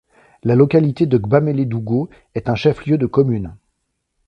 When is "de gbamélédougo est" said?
1.05-2.49